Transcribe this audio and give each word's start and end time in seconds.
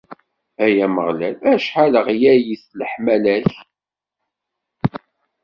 Ay 0.63 0.77
Ameɣlal, 0.85 1.35
acḥal 1.51 1.93
ɣlayet 2.05 2.63
leḥmala-k! 2.79 3.51